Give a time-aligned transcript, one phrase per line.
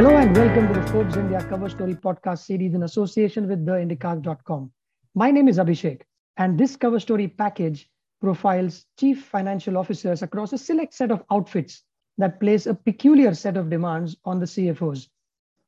[0.00, 4.72] Hello and welcome to the Forbes India Cover Story podcast series in association with theindicast.com.
[5.14, 6.00] My name is Abhishek,
[6.38, 7.86] and this cover story package
[8.18, 11.82] profiles chief financial officers across a select set of outfits
[12.16, 15.08] that place a peculiar set of demands on the CFOs.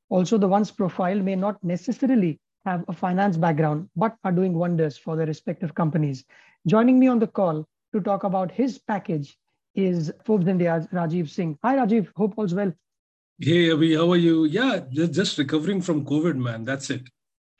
[0.08, 4.96] Also, the ones profiled may not necessarily have a finance background, but are doing wonders
[4.96, 6.24] for their respective companies.
[6.66, 9.36] Joining me on the call to talk about his package
[9.74, 11.58] is Forbes India's Rajiv Singh.
[11.62, 12.08] Hi, Rajiv.
[12.16, 12.72] Hope all's well.
[13.38, 14.44] Hey, Abhi, how are you?
[14.44, 16.64] Yeah, just recovering from COVID, man.
[16.64, 17.08] That's it.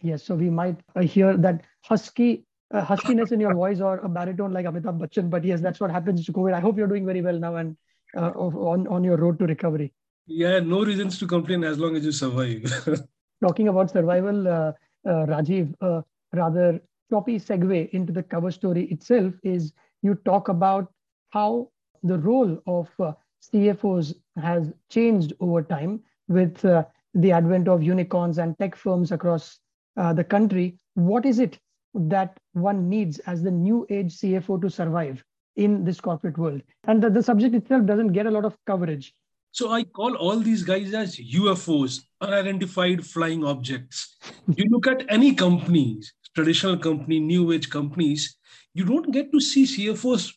[0.00, 4.08] Yes, so we might uh, hear that husky uh, huskiness in your voice or a
[4.08, 5.30] baritone like Amitabh Bachchan.
[5.30, 6.54] But yes, that's what happens to COVID.
[6.54, 7.76] I hope you're doing very well now and
[8.16, 9.92] uh, on on your road to recovery.
[10.26, 12.62] Yeah, no reasons to complain as long as you survive.
[13.44, 14.72] Talking about survival, uh,
[15.06, 16.02] uh, Rajiv, uh,
[16.32, 16.80] rather
[17.10, 20.92] choppy segue into the cover story itself is you talk about
[21.30, 21.68] how
[22.02, 28.38] the role of uh, CFOs has changed over time with uh, the advent of unicorns
[28.38, 29.58] and tech firms across
[29.96, 30.78] uh, the country.
[30.94, 31.58] What is it
[31.94, 35.22] that one needs as the new age CFO to survive
[35.56, 36.62] in this corporate world?
[36.84, 39.14] And the, the subject itself doesn't get a lot of coverage.
[39.50, 44.16] So I call all these guys as UFOs, unidentified flying objects.
[44.56, 48.36] You look at any companies, traditional company, new age companies,
[48.72, 50.32] you don't get to see CFOs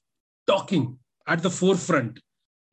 [0.46, 2.20] talking at the forefront.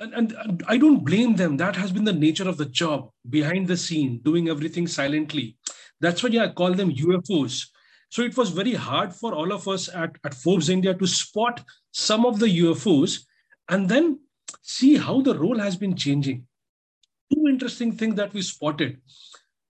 [0.02, 1.56] And, and, I don't blame them.
[1.56, 5.56] That has been the nature of the job behind the scene, doing everything silently.
[6.00, 7.66] That's why I call them UFOs.
[8.10, 11.64] So it was very hard for all of us at, at Forbes India to spot
[11.92, 13.20] some of the UFOs
[13.68, 14.18] and then
[14.60, 16.46] see how the role has been changing.
[17.32, 19.00] Two interesting things that we spotted.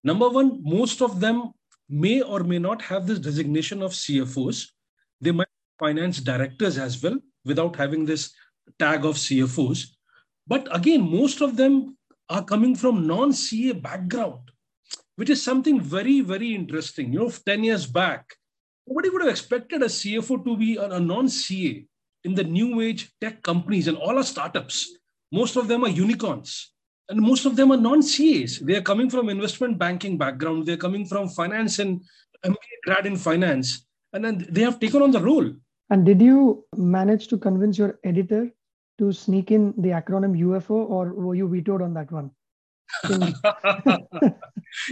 [0.02, 1.52] Number one, most of them
[1.88, 4.68] may or may not have this designation of CFOs.
[5.20, 5.46] They might
[5.78, 8.32] finance directors as well without having this
[8.78, 9.88] tag of CFOs.
[10.46, 11.96] But again, most of them
[12.28, 14.50] are coming from non CA background,
[15.16, 17.12] which is something very, very interesting.
[17.12, 18.34] You know, 10 years back,
[18.86, 21.84] nobody would have expected a CFO to be a non CA
[22.24, 24.98] in the new age tech companies and all our startups.
[25.30, 26.72] Most of them are unicorns
[27.08, 28.60] and most of them are non-CAs.
[28.60, 30.66] They are coming from investment banking background.
[30.66, 32.02] They're coming from finance and
[32.44, 33.86] MBA grad in finance.
[34.12, 35.52] And then they have taken on the role.
[35.90, 38.50] And did you manage to convince your editor
[38.98, 42.30] to sneak in the acronym UFO or were you vetoed on that one?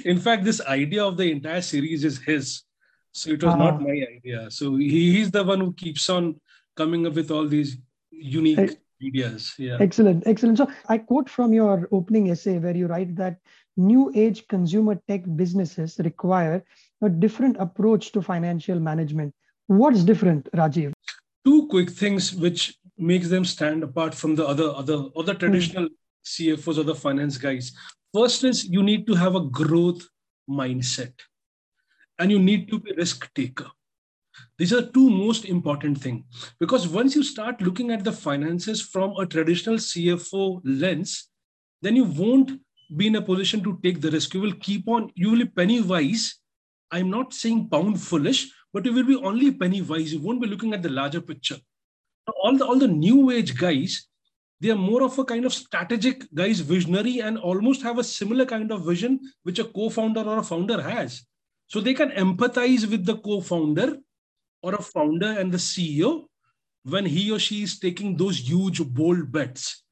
[0.05, 2.62] in fact, this idea of the entire series is his.
[3.12, 3.65] So it was uh-huh.
[3.65, 4.50] not my idea.
[4.50, 6.41] So he, he's the one who keeps on
[6.77, 7.77] coming up with all these
[8.10, 9.55] unique ideas.
[9.59, 9.78] Yeah.
[9.81, 10.27] Excellent.
[10.27, 10.59] Excellent.
[10.59, 13.39] So I quote from your opening essay where you write that
[13.77, 16.65] new age consumer tech businesses require
[17.03, 19.34] a different approach to financial management.
[19.66, 20.93] What's different, Rajiv?
[21.44, 25.94] Two quick things which makes them stand apart from the other other other traditional mm.
[26.25, 27.72] CFOs or the finance guys.
[28.15, 30.06] First is you need to have a growth
[30.49, 31.12] mindset
[32.19, 33.71] and you need to be risk taker
[34.59, 36.25] these are two most important things
[36.59, 41.28] because once you start looking at the finances from a traditional CFO lens,
[41.83, 42.60] then you won't
[42.97, 44.34] be in a position to take the risk.
[44.34, 46.41] You will keep on, you will be penny wise.
[46.91, 50.12] I'm not saying pound foolish, but you will be only penny wise.
[50.12, 51.56] You won't be looking at the larger picture.
[52.42, 54.06] All the all the new age guys,
[54.60, 58.44] they are more of a kind of strategic guys, visionary, and almost have a similar
[58.44, 61.24] kind of vision which a co-founder or a founder has.
[61.68, 63.98] So they can empathize with the co-founder
[64.62, 66.26] or a founder and the CEO
[66.84, 69.82] when he or she is taking those huge, bold bets.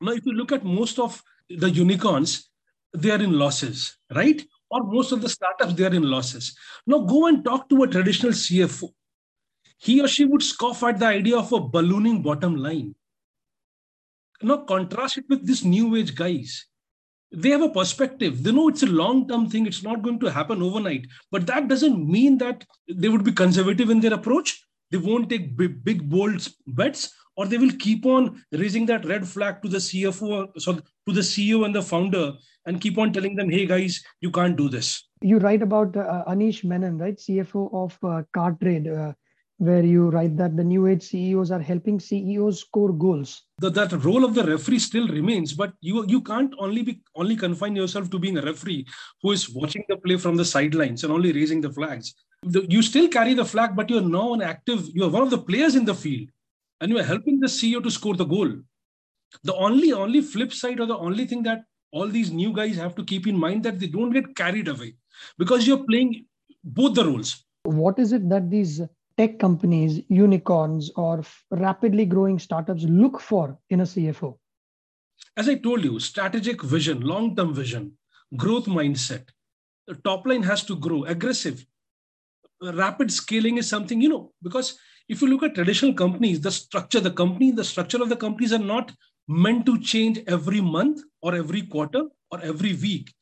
[0.00, 2.50] Now, if you look at most of the unicorns,
[2.92, 4.42] they are in losses, right?
[4.70, 6.56] Or most of the startups, they are in losses.
[6.86, 8.92] Now, go and talk to a traditional CFO.
[9.82, 12.94] He or she would scoff at the idea of a ballooning bottom line.
[14.40, 16.66] Now, contrast it with these new age guys
[17.32, 18.42] they have a perspective.
[18.42, 19.66] They know it's a long term thing.
[19.66, 21.06] It's not going to happen overnight.
[21.30, 24.62] But that doesn't mean that they would be conservative in their approach.
[24.90, 29.26] They won't take big, big bold bets, or they will keep on raising that red
[29.26, 32.34] flag to the CFO, so to the CEO and the founder,
[32.66, 36.24] and keep on telling them, "Hey guys, you can't do this." You write about uh,
[36.28, 38.86] Anish Menon, right, CFO of uh, Cartrade.
[38.86, 39.12] Uh,
[39.62, 43.42] where you write that the new age CEOs are helping CEOs score goals.
[43.58, 47.36] The, that role of the referee still remains, but you you can't only be only
[47.36, 48.86] confine yourself to being a referee
[49.22, 52.12] who is watching the play from the sidelines and only raising the flags.
[52.42, 54.88] The, you still carry the flag, but you're now an active.
[54.92, 56.30] You are one of the players in the field,
[56.80, 58.50] and you are helping the CEO to score the goal.
[59.44, 61.62] The only only flip side or the only thing that
[61.92, 64.96] all these new guys have to keep in mind that they don't get carried away
[65.38, 66.26] because you're playing
[66.64, 67.44] both the roles.
[67.64, 68.80] What is it that these
[69.16, 74.36] tech companies, unicorns, or rapidly growing startups look for in a CFO?
[75.36, 77.96] As I told you, strategic vision, long term vision.
[78.36, 79.28] growth mindset.
[79.86, 81.66] The top line has to grow, aggressive.
[82.62, 84.78] Rapid scaling is something, you know, because
[85.08, 88.52] if you look at traditional companies, the structure, the company, the structure of the companies
[88.52, 88.92] are not
[89.28, 93.12] meant to change every month or every quarter or every week.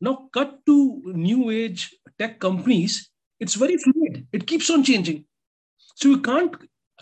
[0.00, 3.10] Now, cut to new age tech companies,
[3.40, 4.26] it's very fluid.
[4.32, 5.24] It keeps on changing.
[5.94, 6.54] So you can't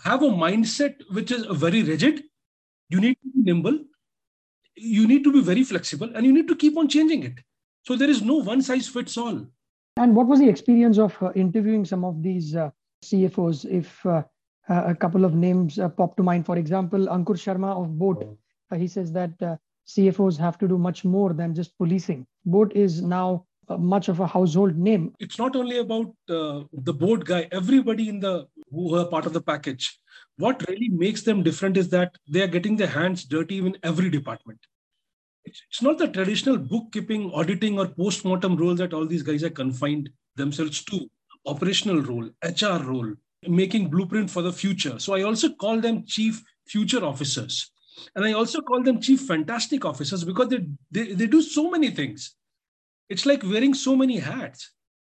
[0.03, 2.23] have a mindset which is very rigid.
[2.89, 3.79] You need to be nimble.
[4.75, 7.39] You need to be very flexible and you need to keep on changing it.
[7.83, 9.45] So there is no one size fits all.
[9.97, 12.69] And what was the experience of uh, interviewing some of these uh,
[13.03, 13.65] CFOs?
[13.65, 14.23] If uh,
[14.67, 18.37] a couple of names uh, pop to mind, for example, Ankur Sharma of Boat,
[18.71, 19.55] uh, he says that uh,
[19.87, 22.25] CFOs have to do much more than just policing.
[22.45, 25.11] Boat is now Uh, much of a household name.
[25.19, 29.33] It's not only about uh, the Boat guy, everybody in the who are part of
[29.33, 29.99] the package.
[30.37, 34.11] What really makes them different is that they are getting their hands dirty in every
[34.11, 34.59] department.
[35.45, 40.09] It's not the traditional bookkeeping, auditing, or post-mortem role that all these guys are confined
[40.35, 41.09] themselves to.
[41.47, 43.13] Operational role, HR role,
[43.47, 44.99] making blueprint for the future.
[44.99, 47.71] So I also call them chief future officers.
[48.15, 51.89] And I also call them chief fantastic officers because they, they, they do so many
[51.91, 52.35] things.
[53.09, 54.71] It's like wearing so many hats.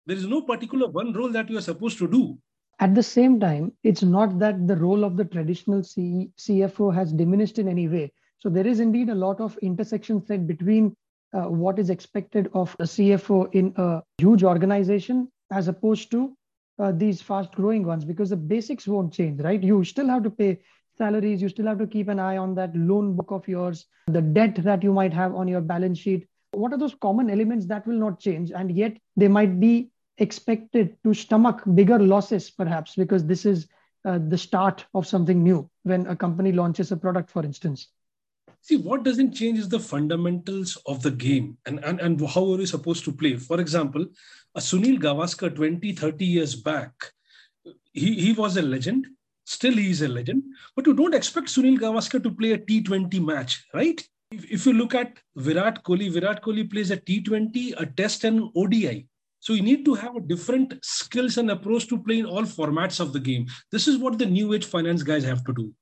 [0.06, 2.38] There is no particular one role that you are supposed to do.
[2.80, 7.12] At the same time, it's not that the role of the traditional C- CFO has
[7.12, 8.12] diminished in any way.
[8.38, 10.94] So there is indeed a lot of intersection set between
[11.34, 16.36] uh, what is expected of a CFO in a huge organization as opposed to
[16.78, 19.62] uh, these fast growing ones because the basics won't change, right?
[19.62, 20.60] You still have to pay
[20.96, 24.22] salaries, you still have to keep an eye on that loan book of yours, the
[24.22, 26.28] debt that you might have on your balance sheet.
[26.52, 28.50] What are those common elements that will not change?
[28.52, 33.68] And yet they might be expected to stomach bigger losses, perhaps, because this is
[34.04, 37.88] uh, the start of something new when a company launches a product, for instance.
[38.60, 42.58] See, what doesn't change is the fundamentals of the game and, and, and how are
[42.58, 43.36] you supposed to play.
[43.36, 44.06] For example,
[44.54, 46.92] a Sunil Gavaskar 20, 30 years back,
[47.92, 49.06] he, he was a legend.
[49.44, 50.42] Still, he is a legend.
[50.76, 54.02] But you don't expect Sunil Gavaskar to play a T20 match, right?
[54.30, 58.50] If, if you look at Virat Kohli, Virat Kohli plays a T20, a Test, and
[58.54, 59.06] ODI.
[59.40, 63.00] So you need to have a different skills and approach to play in all formats
[63.00, 63.46] of the game.
[63.72, 65.72] This is what the new age finance guys have to do.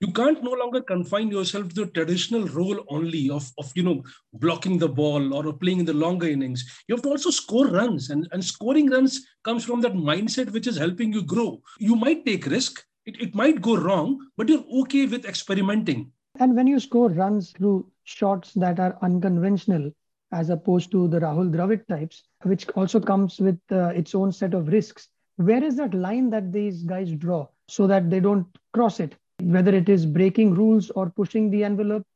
[0.00, 4.02] You can't no longer confine yourself to the traditional role only of, of you know
[4.32, 6.64] blocking the ball or playing in the longer innings.
[6.88, 10.66] You have to also score runs, and, and scoring runs comes from that mindset which
[10.66, 11.60] is helping you grow.
[11.78, 16.12] You might take risk, it, it might go wrong, but you're okay with experimenting.
[16.38, 19.92] And when you score runs through shots that are unconventional,
[20.32, 24.54] as opposed to the Rahul Dravid types, which also comes with uh, its own set
[24.54, 25.08] of risks.
[25.36, 29.74] Where is that line that these guys draw so that they don't cross it, whether
[29.74, 32.06] it is breaking rules or pushing the envelope?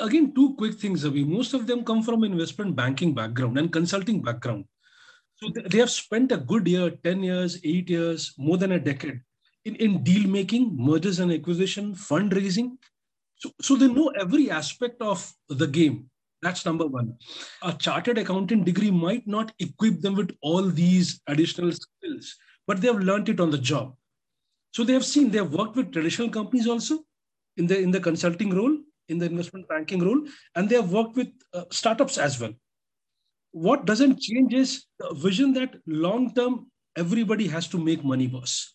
[0.00, 1.24] Again, two quick things, Avi.
[1.24, 4.64] Most of them come from investment banking background and consulting background.
[5.36, 9.20] So they have spent a good year, 10 years, eight years, more than a decade
[9.64, 12.78] in, in deal making, mergers and acquisition, fundraising.
[13.42, 16.10] So, so they know every aspect of the game
[16.42, 17.14] that's number one.
[17.62, 22.36] A chartered accountant degree might not equip them with all these additional skills,
[22.66, 23.94] but they have learned it on the job.
[24.72, 27.04] So they have seen, they have worked with traditional companies also
[27.56, 28.76] in the, in the consulting role,
[29.08, 30.26] in the investment banking role,
[30.56, 32.52] and they have worked with uh, startups as well.
[33.52, 38.74] What doesn't change is the vision that long term, everybody has to make money, boss.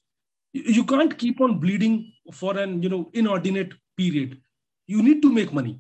[0.54, 4.40] You can't keep on bleeding for an you know inordinate period.
[4.88, 5.80] You need to make money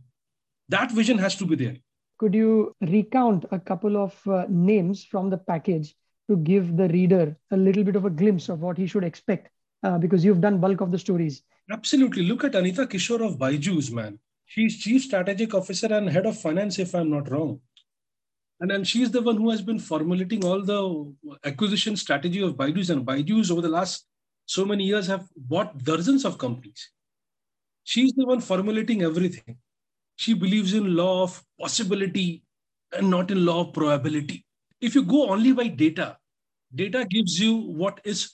[0.69, 1.77] that vision has to be there.
[2.17, 5.95] Could you recount a couple of uh, names from the package
[6.29, 9.49] to give the reader a little bit of a glimpse of what he should expect?
[9.83, 11.43] Uh, because you've done bulk of the stories.
[11.71, 12.23] Absolutely.
[12.23, 14.19] Look at Anita Kishore of Byju's, man.
[14.45, 17.61] She's chief strategic officer and head of finance, if I'm not wrong.
[18.59, 21.13] And then she's the one who has been formulating all the
[21.45, 22.89] acquisition strategy of Byju's.
[22.89, 24.07] And Byju's over the last
[24.45, 26.89] so many years have bought dozens of companies.
[27.87, 29.59] She's the one formulating everything.
[30.17, 32.43] She believes in law of possibility
[32.91, 34.45] and not in law of probability.
[34.81, 36.17] If you go only by data
[36.75, 38.33] data gives you what is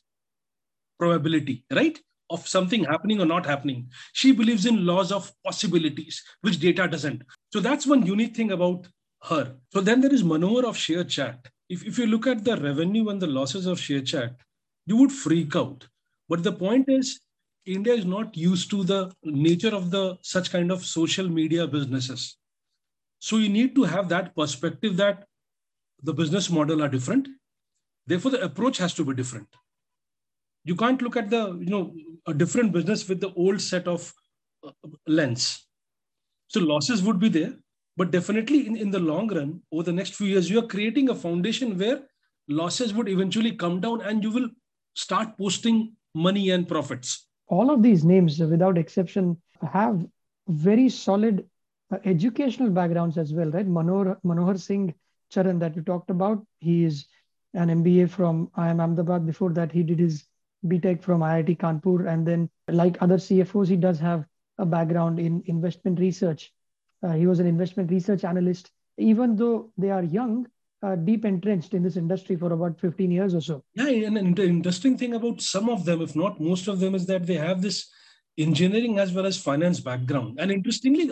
[0.98, 2.00] probability right?
[2.32, 3.90] Of something happening or not happening.
[4.14, 7.22] She believes in laws of possibilities which data doesn't.
[7.52, 8.88] So that's one unique thing about
[9.26, 9.56] her.
[9.72, 13.22] So then there is Manohar of ShareChat if, if you look at the revenue and
[13.22, 14.36] the losses of share ShareChat
[14.88, 15.88] you would freak out.
[16.28, 17.20] But the point is
[17.66, 22.38] India is not used to the nature of the such kind of social media businesses.
[23.20, 25.26] So you need to have that perspective that
[26.02, 27.28] the business model are different.
[28.06, 29.48] Therefore, the approach has to be different.
[30.66, 31.96] You can't look at the you know
[32.28, 34.14] a different business with the old set of
[34.66, 34.72] uh,
[35.08, 35.66] lens.
[36.48, 37.54] So losses would be there.
[37.96, 41.10] but definitely in, in the long run, over the next few years, you are creating
[41.10, 42.02] a foundation where
[42.48, 44.50] losses would eventually come down and you will
[44.96, 47.28] start posting money and profits.
[47.54, 49.38] All of these names, without exception,
[49.72, 50.06] have
[50.48, 51.48] very solid
[51.92, 53.68] uh, educational backgrounds as well, right?
[53.68, 54.94] Manohar, Manohar Singh
[55.30, 57.06] Charan that you talked about, he is
[57.54, 59.28] an MBA from IIM Ahmedabad.
[59.28, 60.24] Before that, he did his
[60.66, 62.08] BTech from IIT Kanpur.
[62.08, 64.26] And then, like other CFOs, he does have
[64.58, 66.52] a background in investment research.
[67.04, 68.72] Uh, he was an investment research analyst.
[68.98, 70.48] Even though they are young,
[70.84, 73.64] uh, deep entrenched in this industry for about 15 years or so.
[73.74, 77.06] Yeah, and the interesting thing about some of them, if not most of them, is
[77.08, 77.90] that they have this
[78.38, 80.40] engineering as well as finance background.
[80.40, 81.10] And interestingly,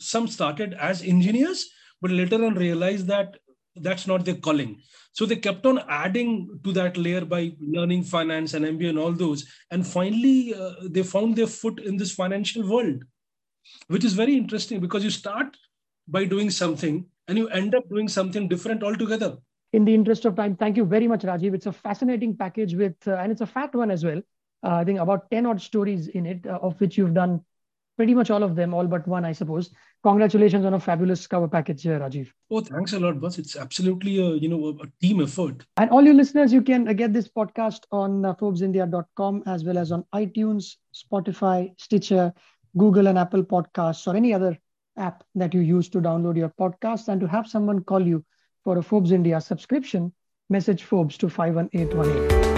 [0.00, 3.36] some started as engineers, but later on realized that
[3.76, 4.82] that's not their calling.
[5.12, 9.12] So they kept on adding to that layer by learning finance and MBA and all
[9.12, 9.46] those.
[9.70, 13.04] And finally, uh, they found their foot in this financial world,
[13.86, 15.56] which is very interesting because you start
[16.08, 19.38] by doing something and you end up doing something different altogether.
[19.72, 21.54] In the interest of time, thank you very much, Rajiv.
[21.54, 24.18] It's a fascinating package with, uh, and it's a fat one as well.
[24.62, 27.40] Uh, I think about 10 odd stories in it, uh, of which you've done
[27.96, 29.70] pretty much all of them, all but one, I suppose.
[30.02, 32.28] Congratulations on a fabulous cover package here, Rajiv.
[32.50, 33.38] Oh, thanks a lot, boss.
[33.38, 35.64] It's absolutely a you know a team effort.
[35.78, 39.90] And all you listeners, you can get this podcast on uh, ForbesIndia.com as well as
[39.90, 42.34] on iTunes, Spotify, Stitcher,
[42.76, 44.58] Google and Apple Podcasts, or any other
[44.96, 47.08] app that you use to download your podcasts.
[47.08, 48.24] And to have someone call you
[48.64, 50.12] for a Forbes India subscription,
[50.48, 52.51] message Forbes to 51818.